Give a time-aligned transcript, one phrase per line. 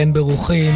[0.00, 0.74] כולכם ברוכים.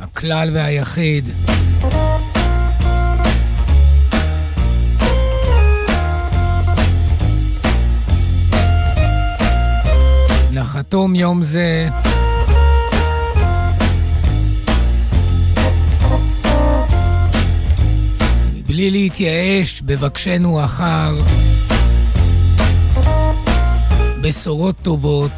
[0.00, 1.28] הכלל והיחיד.
[10.52, 11.88] נחתום יום זה
[18.78, 21.14] מבלי להתייאש, בבקשנו אחר
[24.20, 25.32] בשורות טובות.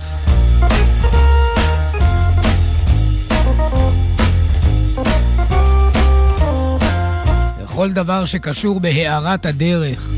[7.65, 10.09] וכל דבר שקשור בהארת הדרך.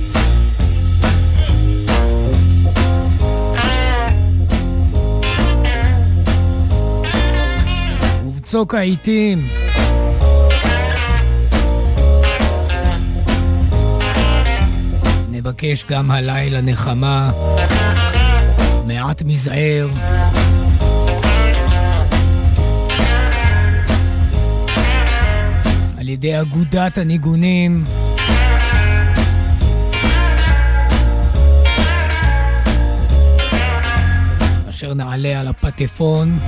[8.26, 9.61] ובצוק העיתים
[15.52, 17.30] נבקש גם הלילה נחמה,
[18.86, 19.88] מעט מזער.
[25.98, 27.84] על ידי אגודת הניגונים.
[34.68, 36.38] אשר נעלה על הפטפון.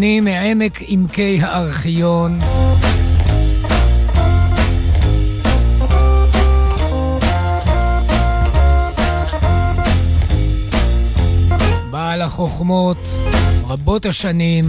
[0.00, 2.38] ניגונים מעמק עמקי הארכיון.
[11.90, 13.08] בעל החוכמות,
[13.68, 14.64] רבות השנים.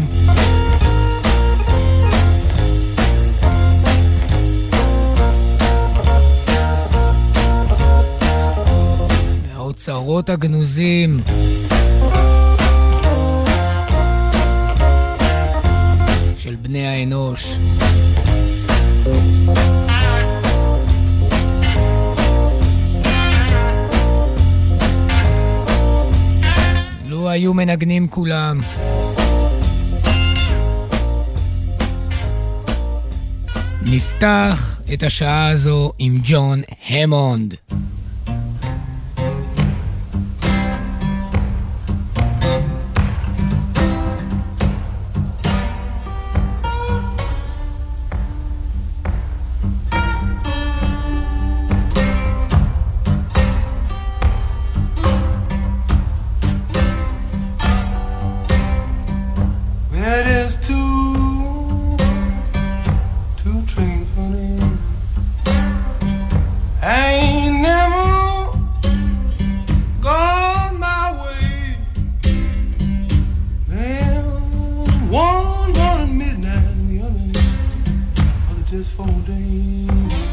[9.53, 11.21] מהאוצרות הגנוזים.
[16.71, 17.55] בני האנוש.
[27.05, 28.61] לו היו מנגנים כולם.
[33.81, 37.55] נפתח את השעה הזו עם ג'ון המונד.
[78.81, 80.30] is folding.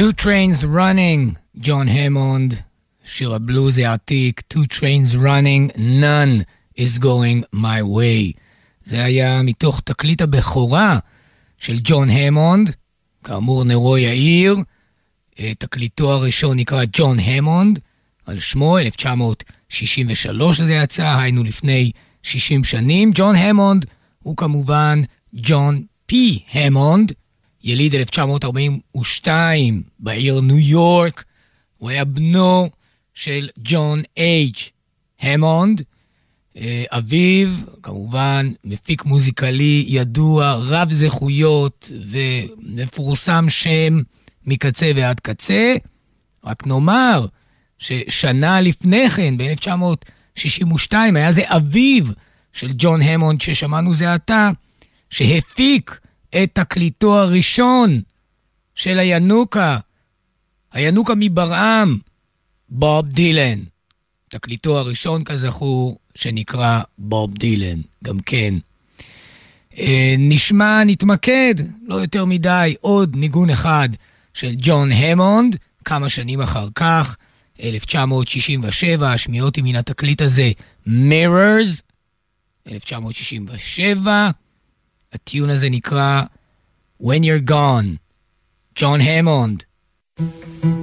[0.00, 2.54] Two Trains Running, ג'ון המונד,
[3.04, 6.42] שיר הבלוז העתיק, Two Trains Running, None
[6.78, 8.38] is going my way.
[8.84, 10.98] זה היה מתוך תקליט הבכורה
[11.58, 12.74] של ג'ון המונד,
[13.24, 14.56] כאמור נרו יאיר,
[15.40, 17.78] אה, תקליטו הראשון נקרא ג'ון המונד,
[18.26, 21.92] על שמו, 1963 זה יצא, היינו לפני
[22.22, 23.10] 60 שנים.
[23.14, 23.86] ג'ון המונד
[24.18, 25.02] הוא כמובן
[25.34, 27.12] ג'ון פי המונד,
[27.64, 31.24] יליד 1942 בעיר ניו יורק,
[31.76, 32.70] הוא היה בנו
[33.14, 34.56] של ג'ון אייג'
[35.20, 35.82] המונד,
[36.56, 37.48] אה, אביו,
[37.82, 44.00] כמובן, מפיק מוזיקלי ידוע, רב זכויות ומפורסם שם
[44.46, 45.74] מקצה ועד קצה.
[46.44, 47.26] רק נאמר
[47.78, 52.04] ששנה לפני כן, ב-1962, היה זה אביו
[52.52, 54.50] של ג'ון המונד ששמענו זה עתה,
[55.10, 58.00] שהפיק את תקליטו הראשון
[58.74, 59.78] של הינוקה,
[60.72, 61.98] הינוקה מברעם,
[62.68, 63.58] בוב דילן.
[64.28, 68.54] תקליטו הראשון, כזכור, שנקרא בוב דילן, גם כן.
[69.78, 71.54] אה, נשמע, נתמקד,
[71.86, 73.88] לא יותר מדי, עוד ניגון אחד
[74.34, 77.16] של ג'ון המונד, כמה שנים אחר כך,
[77.62, 80.50] 1967, השמיעות מן התקליט הזה,
[80.86, 81.82] Mirrors,
[82.68, 84.30] 1967,
[85.12, 86.22] הטיון הזה נקרא
[87.02, 87.96] When You're Gone,
[88.78, 89.62] ג'ון המונד.
[90.20, 90.79] His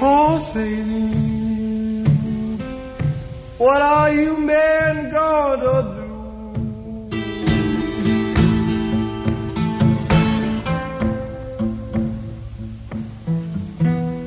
[0.00, 2.06] War's fading.
[3.58, 6.10] What are you men gonna do?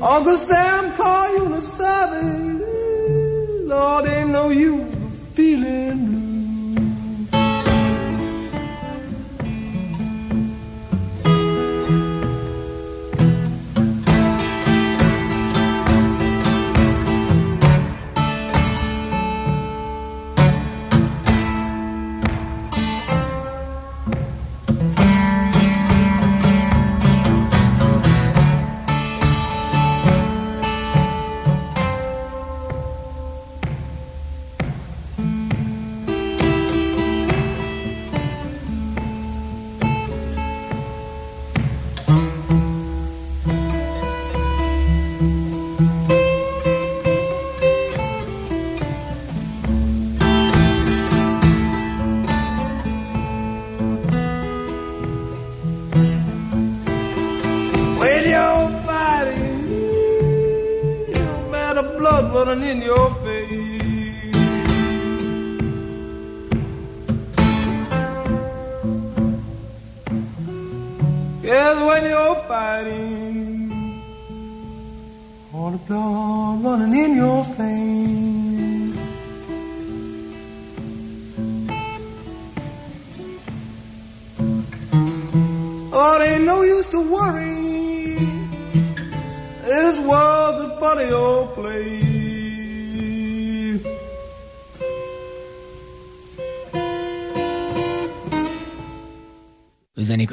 [0.04, 2.62] Uncle Sam call you a savage.
[3.65, 4.86] Lord, ain't no you
[5.34, 6.23] feeling blue.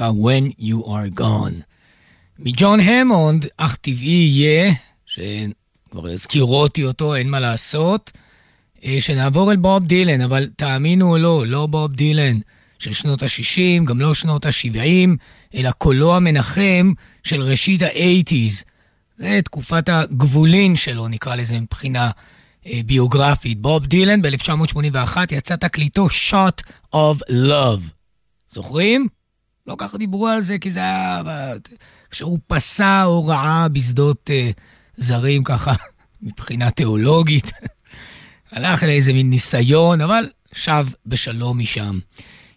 [0.00, 1.62] וזה נקרא When You Are Gone.
[2.38, 4.72] מג'ון המונד, אך טבעי יהיה,
[5.06, 8.12] שכבר הזכירו אותי אותו, אין מה לעשות,
[8.84, 12.38] אה, שנעבור אל בוב דילן, אבל תאמינו או לא, לא בוב דילן
[12.78, 15.10] של שנות ה-60, גם לא שנות ה-70,
[15.54, 16.92] אלא קולו המנחם
[17.24, 18.64] של ראשית ה-80's.
[19.16, 22.10] זה תקופת הגבולין שלו, נקרא לזה מבחינה
[22.66, 23.60] אה, ביוגרפית.
[23.60, 27.82] בוב דילן ב-1981 יצא תקליטו Shot of Love.
[28.48, 29.08] זוכרים?
[29.70, 31.22] לא ככה דיברו על זה, כי זה היה...
[32.10, 34.50] כשהוא פסע הוראה בשדות אה,
[34.96, 35.72] זרים ככה,
[36.22, 37.52] מבחינה תיאולוגית.
[38.52, 41.98] הלך לאיזה מין ניסיון, אבל שב בשלום משם.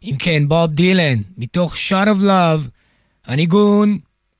[0.04, 2.70] אם כן, בוב דילן, מתוך Shot of Love,
[3.26, 3.98] הניגון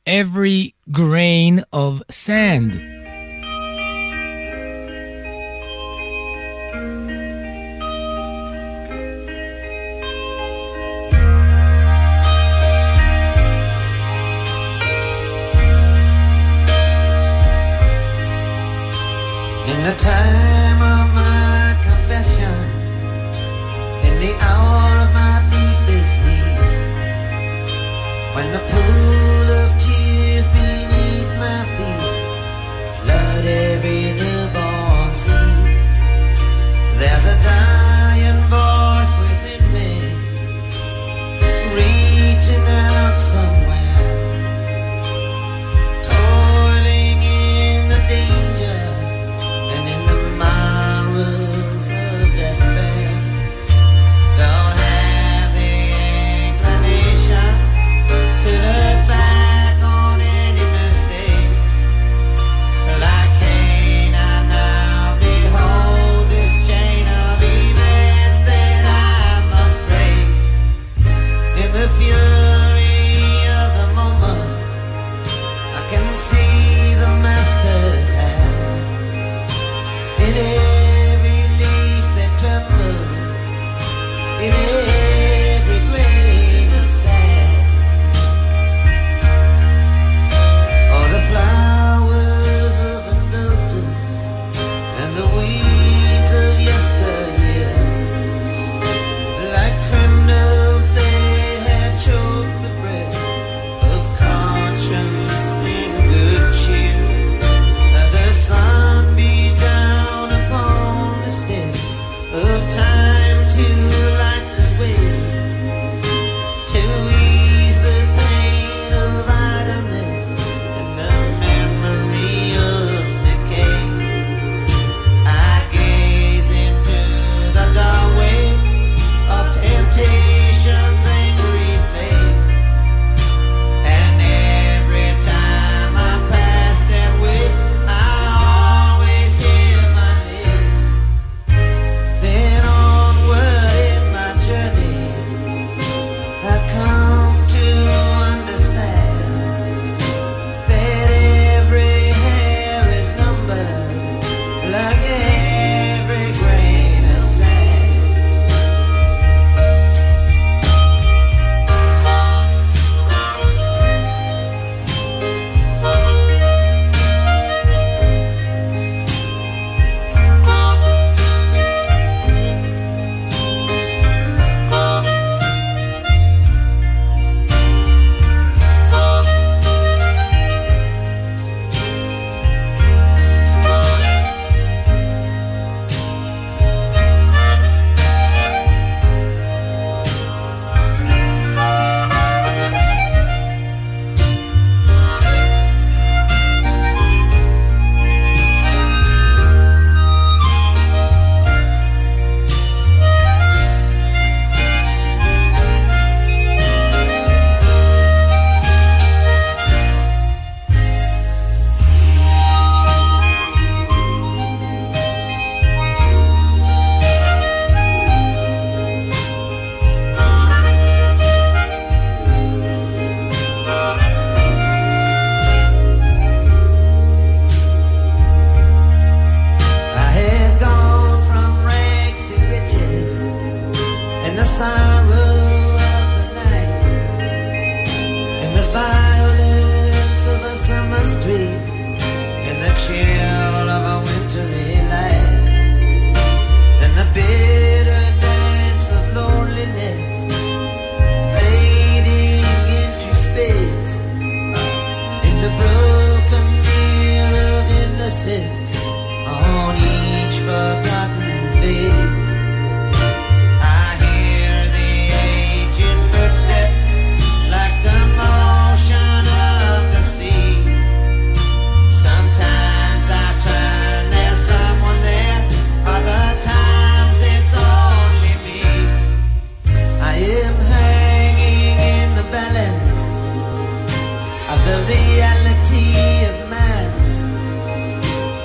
[0.10, 3.03] Every Grain of Sand.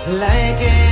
[0.09, 0.88] like it.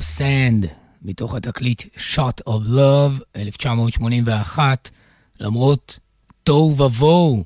[0.00, 0.66] Sand,
[1.02, 4.90] מתוך התקליט Shot of Love, 1981,
[5.40, 5.98] למרות
[6.42, 7.44] תוהו ובוהו,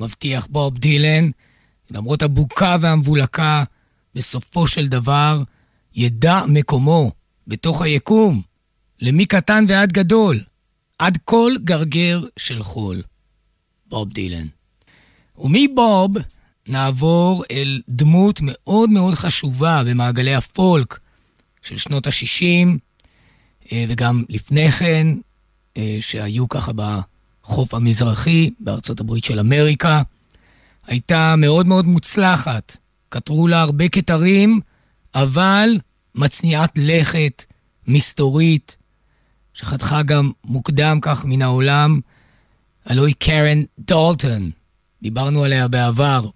[0.00, 1.30] מבטיח בוב דילן,
[1.90, 3.64] למרות הבוקה והמבולקה,
[4.14, 5.42] בסופו של דבר
[5.94, 7.12] ידע מקומו
[7.46, 8.42] בתוך היקום,
[9.00, 10.40] למקטן ועד גדול,
[10.98, 13.02] עד כל גרגר של חול.
[13.86, 14.46] בוב דילן.
[15.38, 16.16] ומבוב
[16.68, 21.00] נעבור אל דמות מאוד מאוד חשובה במעגלי הפולק
[21.62, 22.68] של שנות ה-60,
[23.88, 25.08] וגם לפני כן,
[25.76, 30.02] אה, שהיו ככה בחוף המזרחי בארצות הברית של אמריקה.
[30.86, 32.76] הייתה מאוד מאוד מוצלחת,
[33.10, 34.60] כתרו לה הרבה כתרים,
[35.14, 35.78] אבל
[36.14, 37.44] מצניעת לכת,
[37.86, 38.76] מסתורית,
[39.54, 42.00] שחתכה גם מוקדם כך מן העולם,
[42.86, 44.50] הלוא היא קרן דולטון,
[45.02, 46.28] דיברנו עליה בעבר.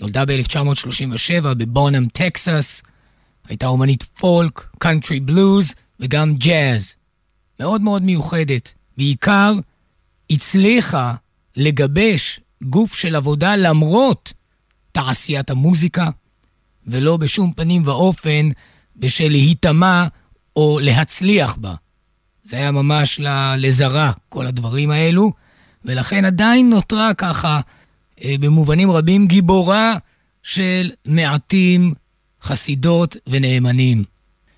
[0.00, 2.82] נולדה ב-1937 בבונהם, טקסס.
[3.48, 6.94] הייתה אומנית פולק, קאנטרי, בלוז וגם ג'אז.
[7.60, 8.74] מאוד מאוד מיוחדת.
[8.96, 9.54] בעיקר
[10.30, 11.14] הצליחה
[11.56, 14.32] לגבש גוף של עבודה למרות
[14.92, 16.10] תעשיית המוזיקה,
[16.86, 18.48] ולא בשום פנים ואופן
[18.96, 20.06] בשביל להיטמע
[20.56, 21.74] או להצליח בה.
[22.44, 23.20] זה היה ממש
[23.56, 25.32] לזרא, כל הדברים האלו,
[25.84, 27.60] ולכן עדיין נותרה ככה
[28.24, 29.96] אה, במובנים רבים גיבורה
[30.42, 31.94] של מעטים
[32.42, 34.04] חסידות ונאמנים,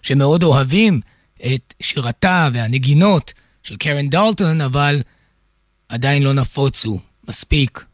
[0.02, 1.00] שמאוד אוהבים
[1.46, 5.02] את שירתה והנגינות של קרן דולטון, אבל
[5.88, 7.84] עדיין לא נפוצו מספיק,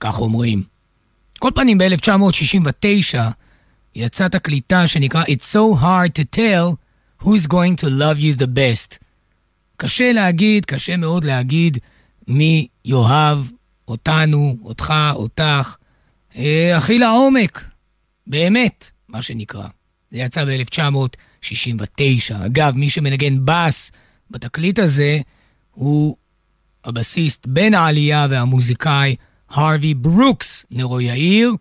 [0.00, 0.62] כך אומרים.
[1.38, 3.18] כל פנים, ב-1969
[3.94, 6.76] יצאה תקליטה שנקרא It's so hard to tell
[7.24, 8.98] who's going to love you the best.
[9.76, 11.78] קשה להגיד, קשה מאוד להגיד
[12.28, 13.38] מי יאהב
[13.88, 15.76] אותנו, אותך, אותך,
[16.36, 17.64] אה, הכי לעומק,
[18.26, 19.68] באמת, מה שנקרא.
[20.10, 22.46] זה יצא ב-1969.
[22.46, 23.92] אגב, מי שמנגן בס
[24.30, 25.20] בתקליט הזה
[25.70, 26.16] הוא
[26.84, 29.16] הבסיסט בן העלייה והמוזיקאי
[29.50, 31.52] הרווי ברוקס, נרו יאיר,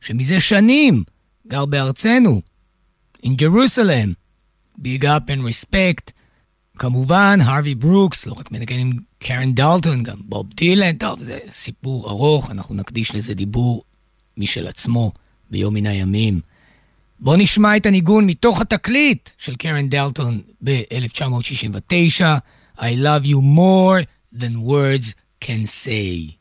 [0.00, 1.04] שמזה שנים
[1.46, 2.42] גר בארצנו,
[3.22, 4.14] in Jerusalem.
[4.78, 6.12] Big up and respect.
[6.78, 12.10] כמובן, הרווי ברוקס, לא רק מנגן עם קרן דלטון, גם בוב דילן, טוב, זה סיפור
[12.10, 13.82] ארוך, אנחנו נקדיש לזה דיבור
[14.36, 15.12] משל עצמו
[15.50, 16.40] ביום מן הימים.
[17.20, 22.22] בואו נשמע את הניגון מתוך התקליט של קרן דלטון ב-1969,
[22.78, 24.02] I love you more
[24.32, 26.34] than words can say.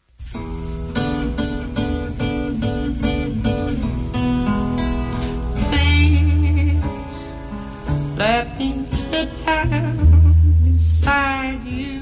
[8.18, 9.96] Let me sit down
[10.64, 12.02] beside you.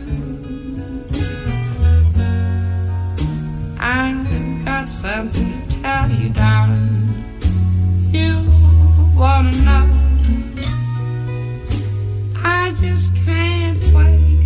[3.79, 6.84] I've got something to tell you, darling.
[9.15, 9.87] wanna know.
[12.43, 14.45] I just can't wait.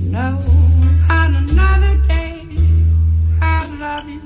[0.00, 0.40] No,
[1.08, 2.46] another day,
[3.40, 4.20] I love you.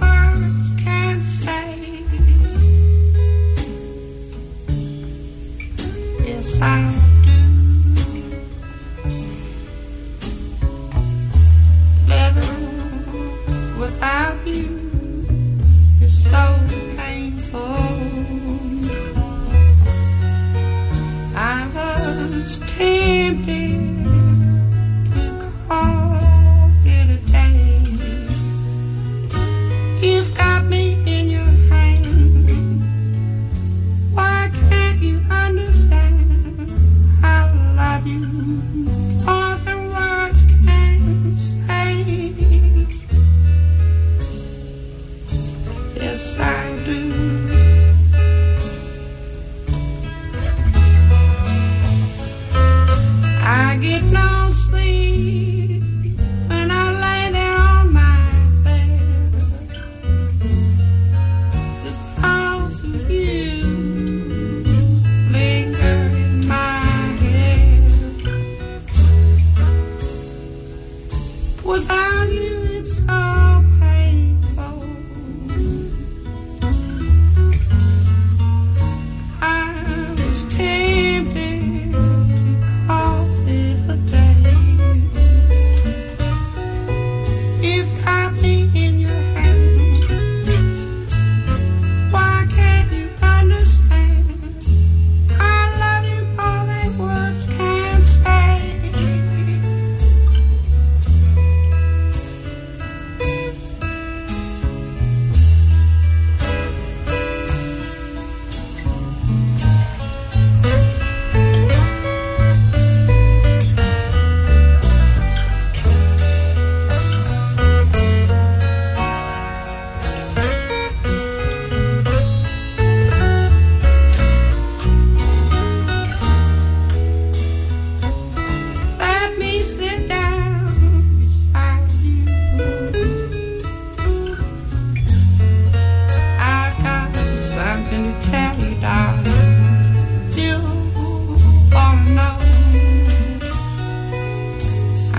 [0.00, 2.04] Words can't say.
[6.26, 6.89] Yes, I.
[17.52, 18.84] found
[21.36, 23.89] I was tempted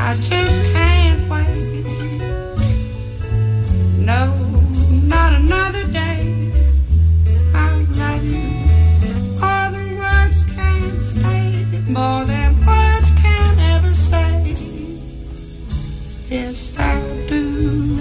[0.04, 1.86] I just can't wait.
[4.10, 4.22] No,
[5.04, 6.52] not another day.
[7.54, 7.70] I
[8.02, 8.48] love you.
[9.48, 14.56] All the words can't say more than words can ever say.
[16.30, 18.00] Yes, I do.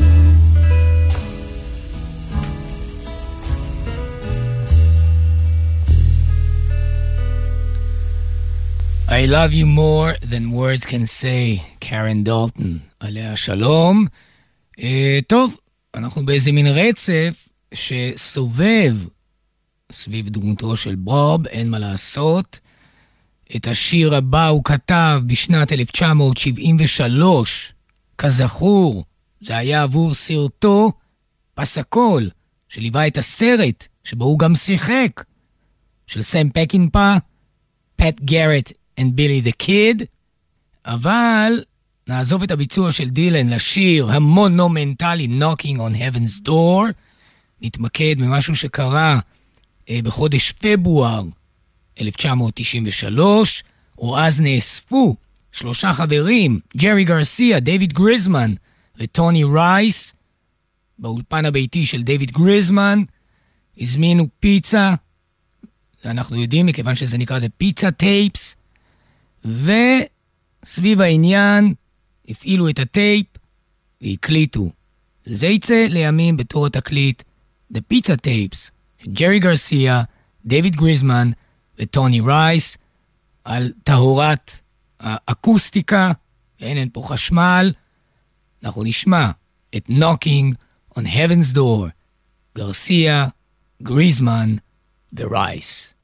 [9.08, 14.06] I love you more than words can say, קרן דולטון, עליה שלום.
[14.78, 14.82] Uh,
[15.26, 15.56] טוב,
[15.94, 18.96] אנחנו באיזה מין רצף שסובב
[19.92, 22.60] סביב דמותו של בוב, אין מה לעשות.
[23.56, 27.72] את השיר הבא הוא כתב בשנת 1973.
[28.18, 29.04] כזכור,
[29.40, 30.92] זה היה עבור סרטו
[31.54, 32.30] פסקול,
[32.68, 35.24] שליווה את הסרט, שבו הוא גם שיחק,
[36.06, 37.14] של סם פקינפה,
[37.96, 40.02] Pat Garrett ו Billy the Kid,
[40.86, 41.52] אבל
[42.10, 46.92] נעזוב את הביצוע של דילן לשיר המונומנטלי Knocking on Heaven's Door,
[47.60, 49.20] נתמקד במשהו שקרה
[49.90, 51.22] אה, בחודש פברואר
[52.00, 53.64] 1993,
[53.98, 55.16] או אז נאספו
[55.52, 58.54] שלושה חברים, ג'רי גרסיה, דיוויד גריזמן
[58.96, 60.14] וטוני רייס,
[60.98, 63.02] באולפן הביתי של דיוויד גריזמן,
[63.78, 64.94] הזמינו פיצה,
[66.04, 68.54] אנחנו יודעים מכיוון שזה נקרא The Pizza Tapes,
[69.44, 71.74] וסביב העניין
[72.30, 73.26] הפעילו את הטייפ
[74.02, 74.70] והקליטו.
[75.26, 77.22] זה יצא לימים בתור התקליט
[77.74, 80.02] The Pizza Tapes של ג'רי גרסיה,
[80.46, 81.30] דיוויד גריזמן
[81.78, 82.76] וטוני רייס
[83.44, 84.60] על טהורת
[85.00, 86.12] האקוסטיקה,
[86.60, 87.72] אין, אין פה חשמל.
[88.64, 89.30] אנחנו נשמע
[89.76, 90.54] את Knocking
[90.98, 91.88] on Heaven's Door,
[92.56, 93.28] גרסיה,
[93.82, 94.56] גריזמן
[95.12, 95.94] ורייס.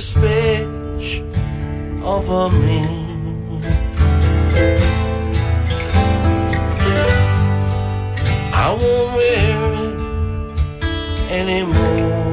[0.00, 1.22] speech
[2.02, 2.80] over me.
[8.52, 12.29] I won't wear it anymore.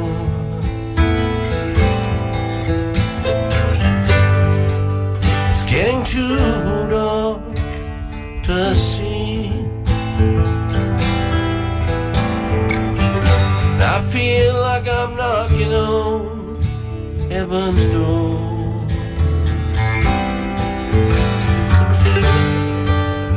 [17.30, 18.40] Heaven's door.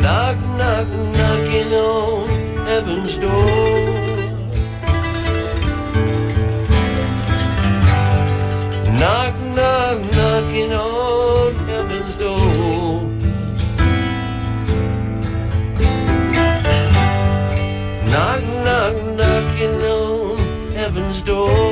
[0.02, 2.28] Knock, knock, knocking on
[2.66, 4.10] heaven's door.
[9.00, 13.02] Knock, knock, knocking on heaven's door.
[18.10, 20.38] Knock, knock, knocking on
[20.74, 21.69] heaven's door.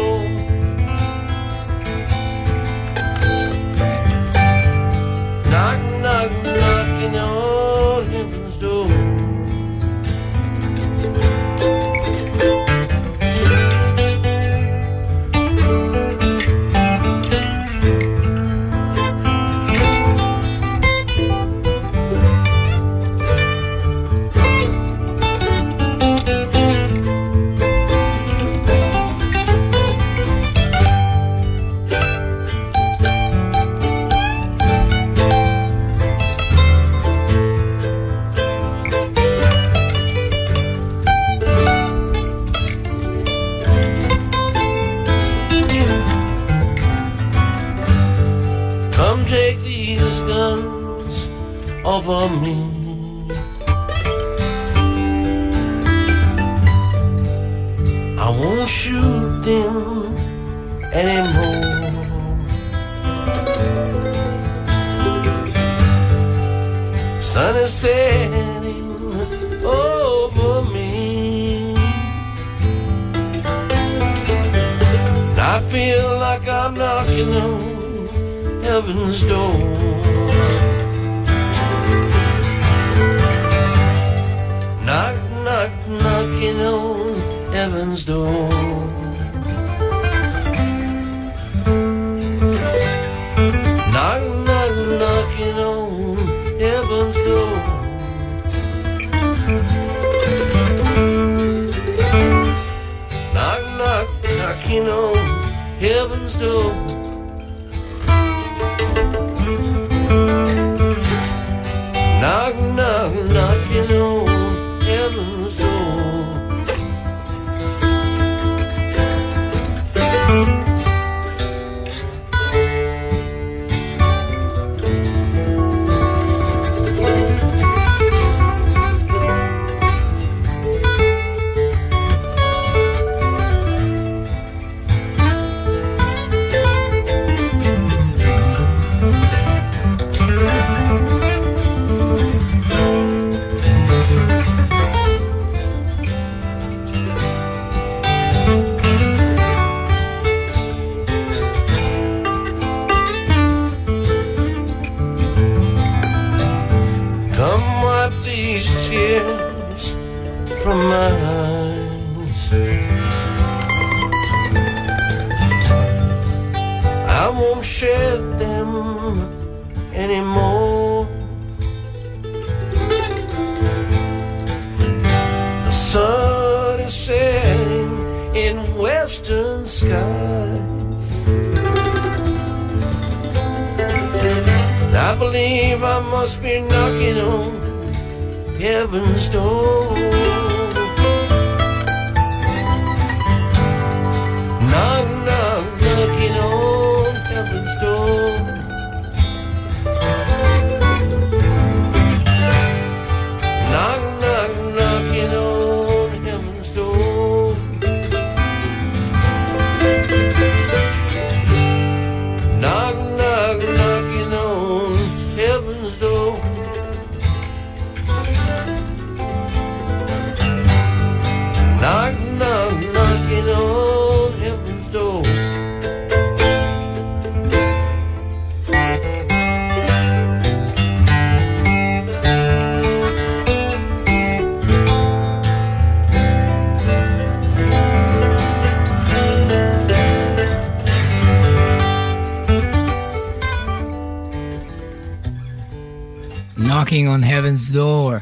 [246.89, 248.15] Knocking on Heaven's Door.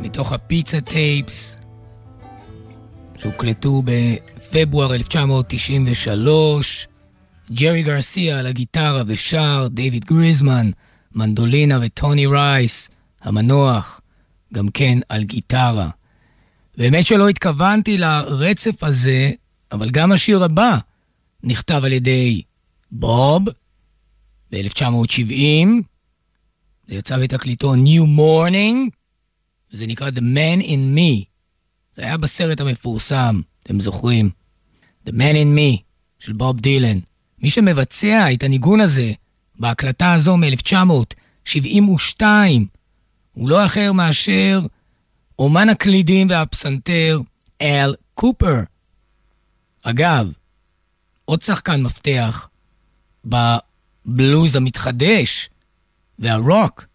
[0.00, 1.58] מתוך הפיצה טייפס,
[3.18, 6.88] שהוקלטו בפברואר 1993.
[7.52, 10.70] ג'רי גרסיה על הגיטרה ושר, דיוויד גריזמן,
[11.14, 12.90] מנדולינה וטוני רייס,
[13.22, 14.00] המנוח,
[14.54, 15.90] גם כן על גיטרה.
[16.78, 19.30] באמת שלא התכוונתי לרצף הזה,
[19.72, 20.78] אבל גם השיר הבא
[21.42, 22.42] נכתב על ידי
[22.90, 23.42] בוב
[24.52, 25.91] ב-1970,
[26.86, 28.90] זה יצא בתקליטו New Morning,
[29.72, 31.24] וזה נקרא The Man in Me.
[31.94, 34.30] זה היה בסרט המפורסם, אתם זוכרים?
[35.08, 35.82] The Man in Me
[36.18, 36.98] של בוב דילן.
[37.38, 39.12] מי שמבצע את הניגון הזה
[39.58, 42.22] בהקלטה הזו מ-1972
[43.32, 44.60] הוא לא אחר מאשר
[45.38, 47.20] אומן הקלידים והפסנתר
[47.62, 48.60] אל קופר.
[49.82, 50.32] אגב,
[51.24, 52.48] עוד שחקן מפתח
[53.24, 55.50] בבלוז המתחדש
[56.22, 56.86] והרוק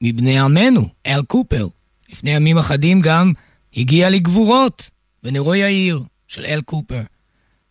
[0.00, 1.68] מבני עמנו, אל קופר.
[2.08, 3.32] לפני ימים אחדים גם
[3.76, 4.90] הגיע לגבורות
[5.22, 7.02] בנרו יאיר של אל קופר.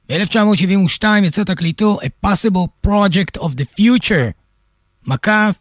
[0.10, 4.32] ב-1972 יצא תקליטו A Possible Project of the Future,
[5.08, 5.60] מקף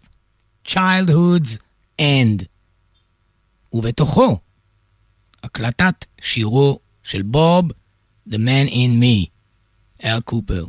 [0.69, 1.59] Childhood's
[2.01, 2.45] End.
[3.73, 4.39] ובתוכו
[5.43, 7.69] הקלטת שירו של בוב,
[8.29, 9.27] The Man in Me,
[10.05, 10.65] אל קופר.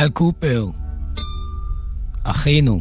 [0.00, 0.66] אל קופר,
[2.24, 2.80] אחינו,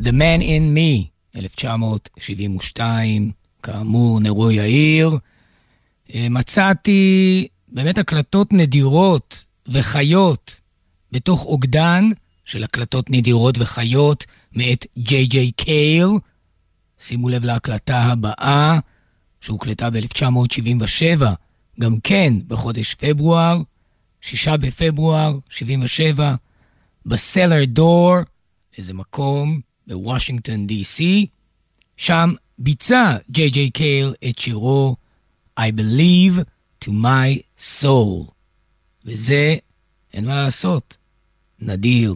[0.00, 1.06] The Man in Me,
[1.36, 5.18] 1972, כאמור, נרו יאיר.
[6.14, 10.60] אה, מצאתי באמת הקלטות נדירות וחיות
[11.12, 12.08] בתוך אוגדן
[12.44, 16.08] של הקלטות נדירות וחיות מאת ג'יי ג'יי קייל.
[16.98, 18.78] שימו לב להקלטה הבאה,
[19.40, 21.22] שהוקלטה ב-1977,
[21.80, 23.60] גם כן בחודש פברואר,
[24.20, 26.34] 6 בפברואר 77,
[27.06, 28.16] בסלר דור,
[28.78, 31.26] איזה מקום בוושינגטון די.סי.
[31.96, 34.96] שם ביצע ג'יי ג'יי קייל את שירו
[35.60, 36.40] I Believe
[36.84, 38.30] to My Soul.
[39.04, 39.56] וזה,
[40.12, 40.96] אין מה לעשות,
[41.58, 42.14] נדיר.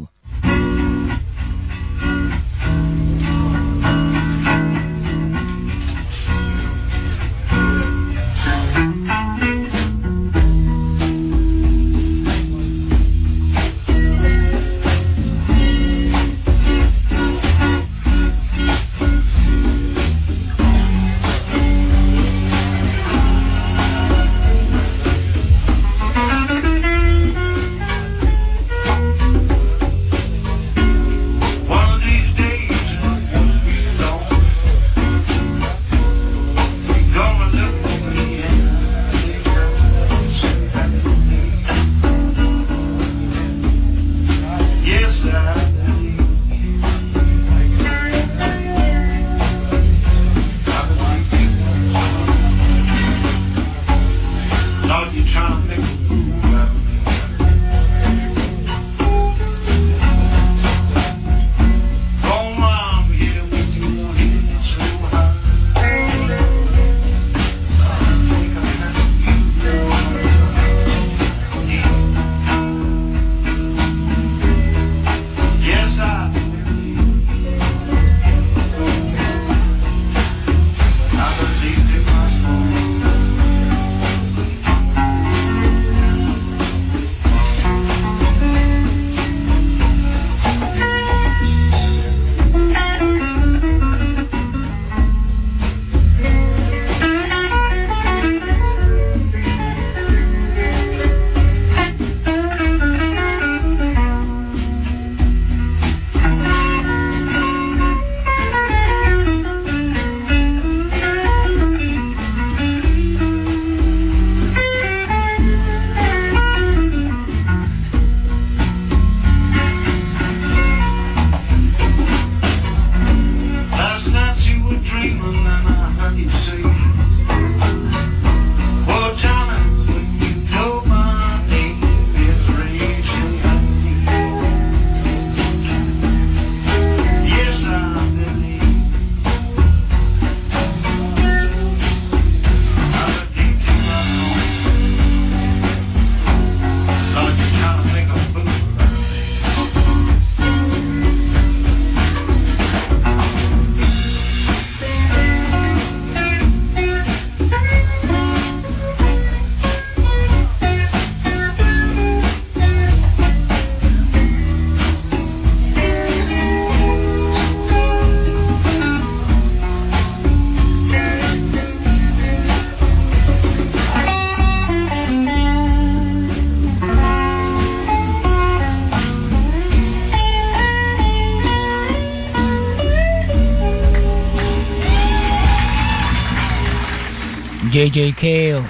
[187.84, 188.62] ג'יי ג'יי קייל.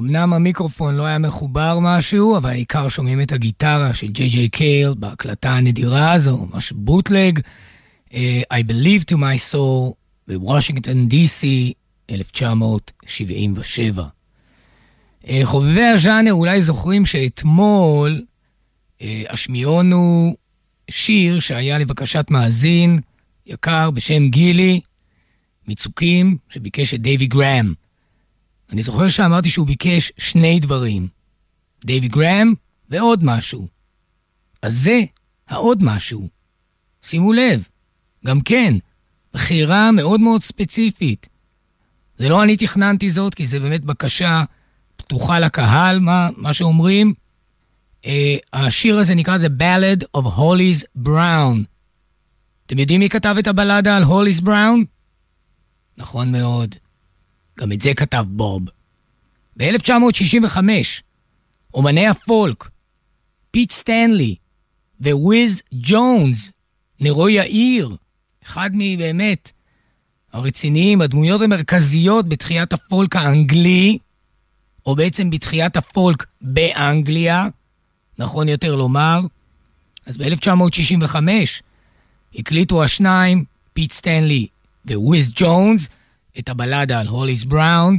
[0.00, 4.94] אמנם המיקרופון לא היה מחובר משהו, אבל העיקר שומעים את הגיטרה של ג'יי ג'יי קייל
[4.98, 7.38] בהקלטה הנדירה הזו, ממש בוטלג.
[8.08, 8.12] Uh,
[8.52, 9.92] I Believe to My Soul
[10.28, 11.72] בוושינגטון די.סי,
[12.10, 14.04] 1977.
[15.22, 18.24] Uh, חובבי הז'אנר אולי זוכרים שאתמול
[18.98, 20.34] uh, השמיעונו
[20.90, 23.00] שיר שהיה לבקשת מאזין
[23.46, 24.80] יקר בשם גילי,
[25.68, 27.72] מצוקים, שביקש את דייווי גראם.
[28.72, 31.08] אני זוכר שאמרתי שהוא ביקש שני דברים,
[31.84, 32.54] דייווי גראם
[32.90, 33.68] ועוד משהו.
[34.62, 35.02] אז זה
[35.48, 36.28] העוד משהו.
[37.02, 37.68] שימו לב,
[38.26, 38.74] גם כן,
[39.34, 41.28] בחירה מאוד מאוד ספציפית.
[42.18, 44.44] זה לא אני תכננתי זאת, כי זה באמת בקשה
[44.96, 47.14] פתוחה לקהל, מה, מה שאומרים.
[48.02, 48.06] Uh,
[48.52, 51.74] השיר הזה נקרא The Ballad of Hollis Brown.
[52.66, 54.84] אתם יודעים מי כתב את הבלדה על הוליס בראון?
[55.98, 56.74] נכון מאוד.
[57.58, 58.62] גם את זה כתב בוב.
[59.56, 60.58] ב-1965,
[61.74, 62.68] אומני הפולק,
[63.50, 64.36] פיט סטנלי
[65.00, 66.52] ווויז ג'ונס,
[67.00, 67.96] נרו יאיר,
[68.44, 69.52] אחד מבאמת
[70.32, 73.98] הרציניים, הדמויות המרכזיות בתחיית הפולק האנגלי,
[74.86, 77.48] או בעצם בתחיית הפולק באנגליה,
[78.18, 79.20] נכון יותר לומר.
[80.06, 81.16] אז ב-1965
[82.34, 84.46] הקליטו השניים, פיט סטנלי
[84.84, 85.88] ווויז ג'ונס,
[86.38, 87.98] את הבלדה על הוליס בראון,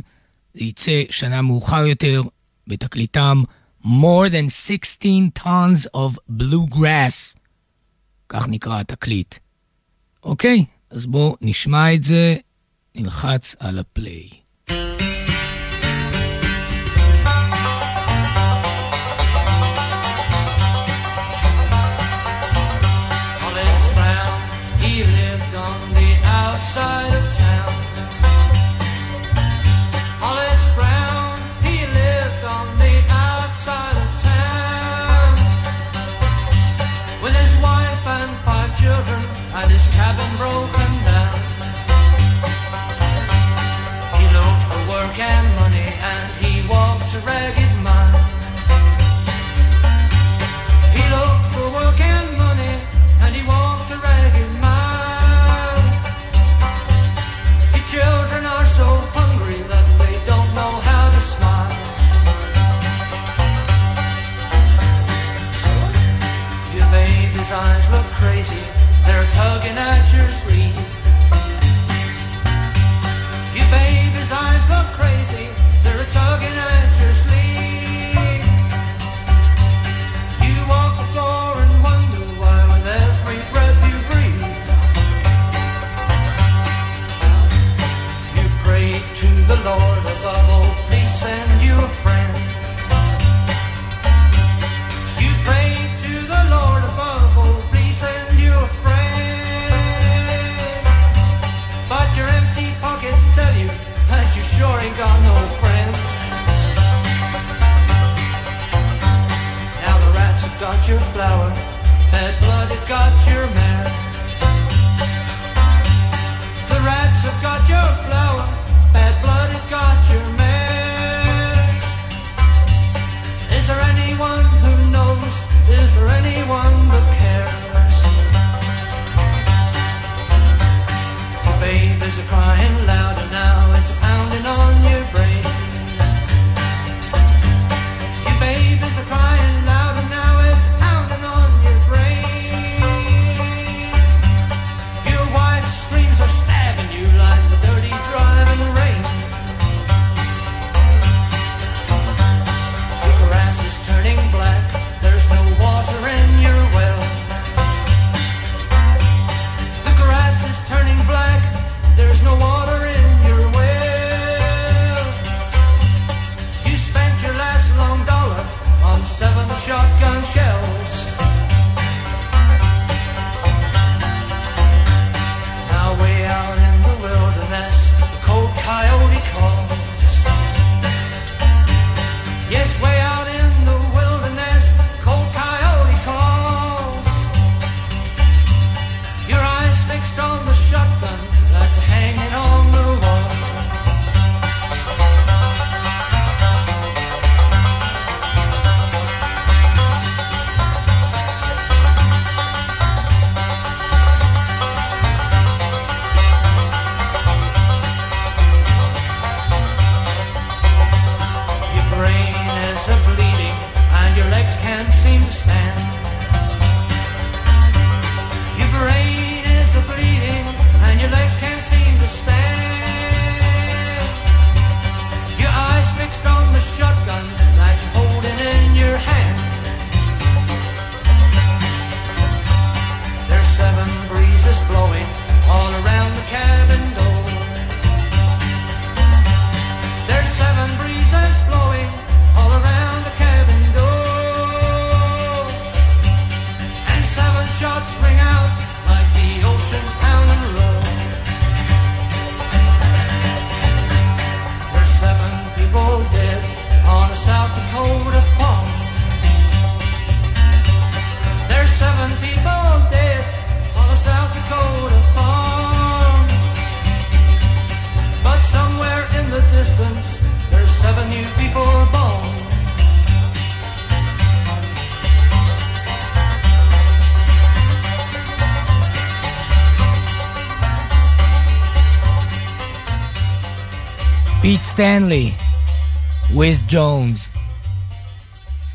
[0.53, 2.21] זה יצא שנה מאוחר יותר
[2.67, 3.43] בתקליטם
[3.85, 7.37] More than 16 tons of bluegrass,
[8.29, 9.35] כך נקרא התקליט.
[10.23, 12.35] אוקיי, אז בואו נשמע את זה,
[12.95, 14.29] נלחץ על הפליי.
[69.45, 70.04] How can I?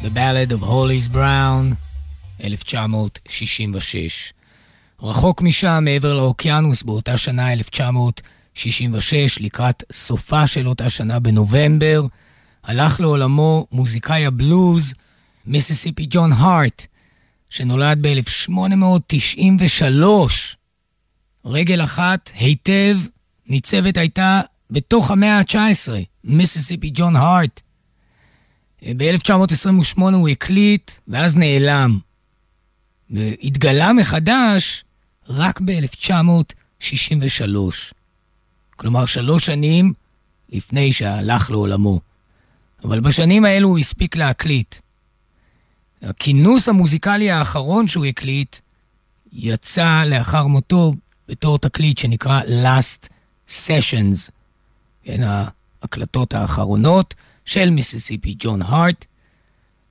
[0.03, 1.75] The Ballad of Hollis Brown,
[2.45, 4.33] 1966.
[5.03, 12.07] רחוק משם, מעבר לאוקיינוס, באותה שנה, 1966, לקראת סופה של אותה שנה בנובמבר,
[12.65, 14.95] הלך לעולמו מוזיקאי הבלוז,
[15.47, 16.87] מיסיסיפי ג'ון הארט,
[17.51, 20.05] שנולד ב-1893.
[21.45, 22.97] רגל אחת היטב
[23.47, 24.41] ניצבת הייתה
[24.71, 25.93] בתוך המאה ה-19,
[26.25, 27.61] מיסיסיפי ג'ון הארט.
[28.83, 31.99] ב-1928 הוא הקליט, ואז נעלם.
[33.11, 34.85] והתגלה מחדש
[35.29, 37.95] רק ב-1963.
[38.77, 39.93] כלומר, שלוש שנים
[40.49, 42.01] לפני שהלך לעולמו.
[42.85, 44.75] אבל בשנים האלו הוא הספיק להקליט.
[46.03, 48.57] הכינוס המוזיקלי האחרון שהוא הקליט
[49.33, 50.95] יצא לאחר מותו
[51.29, 53.09] בתור תקליט שנקרא Last
[53.49, 54.31] Sessions,
[55.05, 59.05] כן, ההקלטות האחרונות של מיסיסיפי ג'ון הארט.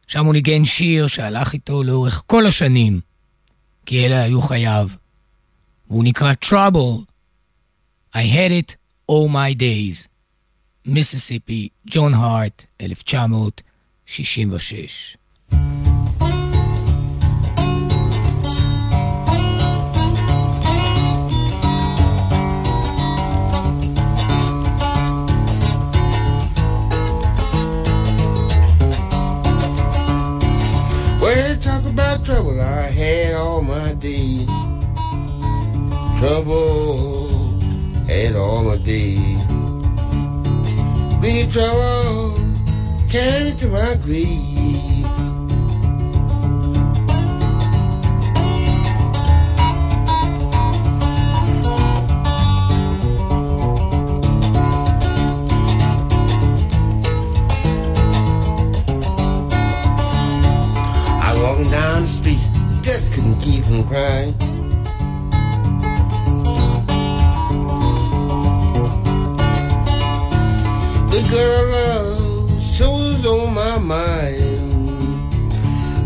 [0.07, 3.01] שם הוא ניגן שיר שהלך איתו לאורך כל השנים,
[3.85, 4.89] כי אלה היו חייו.
[5.87, 7.01] והוא נקרא Trouble,
[8.15, 8.75] I had it
[9.11, 10.07] all my days.
[10.85, 15.17] מיסיסיפי, ג'ון הארט, 1966.
[32.49, 34.47] Trouble I had all my days.
[36.19, 37.59] Trouble
[38.07, 39.43] had all my days.
[41.21, 42.35] Big trouble
[43.07, 44.98] carried to my grave.
[63.89, 64.37] Crying.
[71.09, 72.19] The girl love
[72.79, 74.89] was on my mind.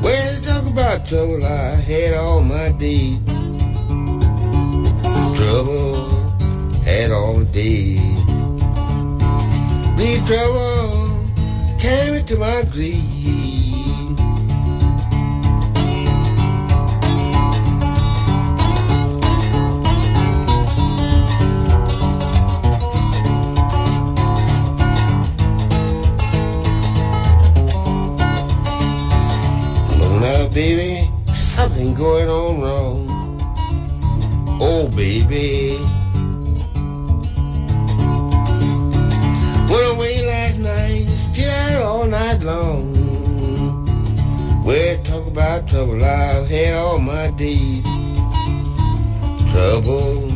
[0.01, 3.19] Well, talk about trouble I had all my days.
[5.37, 6.09] Trouble
[6.85, 7.99] had all days.
[9.97, 11.19] Big trouble
[11.79, 13.02] came into my grave.
[32.03, 32.97] Going on wrong.
[34.59, 35.77] Oh, baby.
[39.71, 42.83] Went away last night, still out all night long.
[44.65, 47.83] Well, talk about trouble I've had all my days.
[49.53, 50.27] Trouble.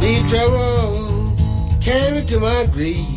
[0.00, 3.09] The trouble came into my grave.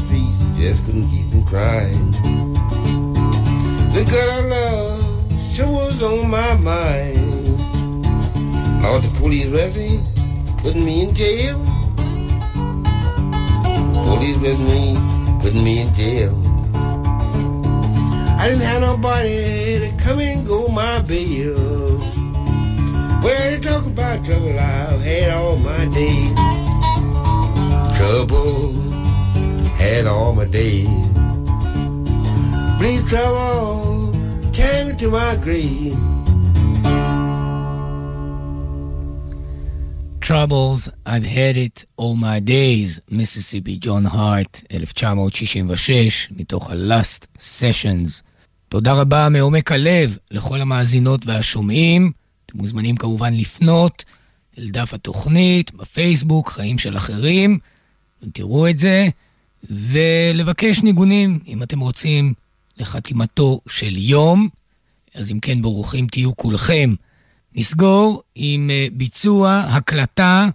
[0.00, 2.12] Walking down the street, just couldn't keep from crying.
[3.92, 7.58] The girl I love sure was on my mind.
[8.82, 10.00] Lord, the police arrest me,
[10.58, 11.58] putting me in jail.
[14.04, 14.96] Police arrest me,
[15.40, 16.38] putting me in jail.
[18.38, 21.98] I didn't have nobody to come and go my bail.
[23.22, 26.34] Well, they talk about trouble I've had all my days.
[27.96, 28.91] Trouble
[29.82, 30.88] had all my days.
[32.78, 34.12] Bleed trouble
[34.58, 35.98] came into my grave.
[40.28, 48.22] Troubles, I've had it all my days, מיסיסיפי ג'ון הארט, 1966, מתוך ה-Last Sessions.
[48.68, 52.12] תודה רבה מעומק הלב לכל המאזינות והשומעים.
[52.46, 54.04] אתם מוזמנים כמובן לפנות
[54.58, 57.58] אל דף התוכנית בפייסבוק, חיים של אחרים,
[58.32, 59.08] תראו את זה,
[59.70, 62.34] ולבקש ניגונים, אם אתם רוצים,
[62.78, 64.48] לחתימתו של יום.
[65.14, 66.94] אז אם כן, ברוכים תהיו כולכם.
[67.54, 70.48] נסגור עם אה, ביצוע הקלטה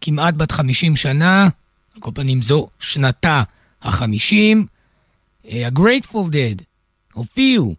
[0.00, 1.48] כמעט בת 50 שנה,
[1.94, 3.42] על כל פנים זו שנתה
[3.82, 4.56] ה-50.
[5.44, 6.62] ה-Grateful Dead
[7.12, 7.74] הופיעו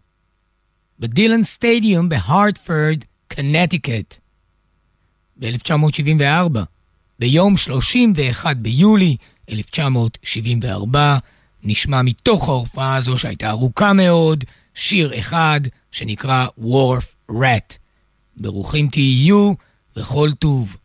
[0.98, 4.18] בדילן סטדיום בהרטפורד, קנטיקט.
[5.38, 6.58] ב-1974,
[7.18, 9.16] ביום 31 ביולי
[9.50, 11.18] 1974,
[11.62, 14.44] נשמע מתוך ההופעה הזו שהייתה ארוכה מאוד,
[14.74, 15.60] שיר אחד
[15.92, 17.76] שנקרא Wharf Rat.
[18.36, 19.52] ברוכים תהיו
[19.96, 20.76] וכל טוב.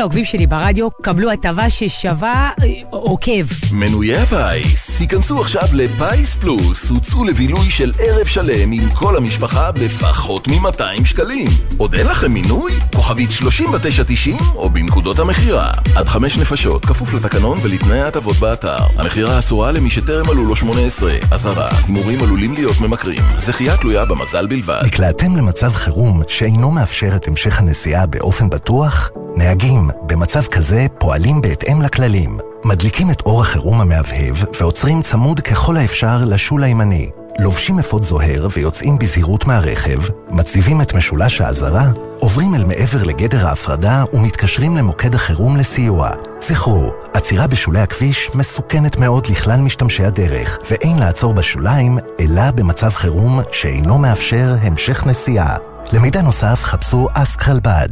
[0.00, 3.46] העוקבים שלי ברדיו, קבלו הטבה ששווה אה, עוקב.
[3.72, 10.48] מנויי הפיס, היכנסו עכשיו לפיס פלוס, הוצאו לבילוי של ערב שלם עם כל המשפחה בפחות
[10.48, 11.48] מ-200 שקלים.
[11.76, 12.72] עוד אין לכם מינוי?
[12.94, 15.70] כוכבית 3990 או בנקודות המכירה.
[15.96, 18.76] עד חמש נפשות, כפוף לתקנון ולתנאי ההטבות באתר.
[18.96, 21.12] המכירה אסורה למי שטרם מלאו לו 18.
[21.30, 23.22] אזהרה, הימורים עלולים להיות ממכרים.
[23.38, 24.82] זכייה תלויה במזל בלבד.
[24.84, 29.10] נקלעתם למצב חירום שאינו מאפשר את המשך הנסיעה באופן בטוח?
[29.36, 32.49] נהגים, במצב כזה פועלים בהתאם לכללים.
[32.64, 37.10] מדליקים את אור החירום המהבהב ועוצרים צמוד ככל האפשר לשול הימני.
[37.38, 39.98] לובשים אפוד זוהר ויוצאים בזהירות מהרכב,
[40.30, 46.10] מציבים את משולש האזהרה, עוברים אל מעבר לגדר ההפרדה ומתקשרים למוקד החירום לסיוע.
[46.40, 53.40] זכרו, עצירה בשולי הכביש מסוכנת מאוד לכלל משתמשי הדרך, ואין לעצור בשוליים, אלא במצב חירום
[53.52, 55.56] שאינו מאפשר המשך נסיעה.
[55.92, 57.88] למידע נוסף חפשו אסק חלבד.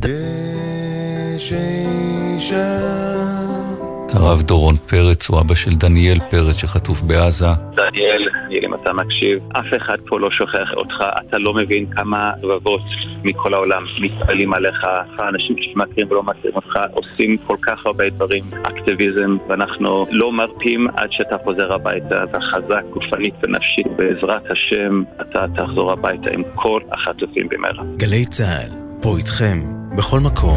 [4.12, 7.46] הרב דורון פרץ הוא אבא של דניאל פרץ שחטוף בעזה.
[7.74, 12.80] דניאל, אם אתה מקשיב, אף אחד פה לא שוכח אותך, אתה לא מבין כמה רבבות
[13.24, 14.86] מכל העולם מתפעלים עליך,
[15.18, 21.09] האנשים שמכירים ולא מכירים אותך עושים כל כך הרבה דברים, אקטיביזם, ואנחנו לא מרפים עד
[21.12, 27.48] שאתה חוזר הביתה, אתה חזק גופנית ונפשית, בעזרת השם אתה תחזור הביתה עם כל החטופים
[27.50, 27.84] במהרה.
[27.96, 28.70] גלי צה"ל,
[29.02, 29.59] פה איתכם,
[29.98, 30.56] בכל מקום.